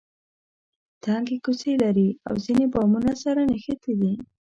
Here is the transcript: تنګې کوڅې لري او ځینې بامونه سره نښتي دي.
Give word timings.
تنګې 1.03 1.37
کوڅې 1.45 1.73
لري 1.83 2.09
او 2.27 2.33
ځینې 2.45 2.65
بامونه 2.73 3.13
سره 3.23 3.41
نښتي 3.51 3.93
دي. 4.01 4.13